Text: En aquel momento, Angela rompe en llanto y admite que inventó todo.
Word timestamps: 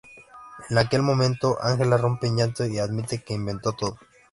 En 0.71 0.79
aquel 0.79 1.03
momento, 1.03 1.59
Angela 1.61 1.95
rompe 1.95 2.25
en 2.25 2.35
llanto 2.37 2.65
y 2.65 2.79
admite 2.79 3.21
que 3.23 3.35
inventó 3.35 3.73
todo. 3.73 3.99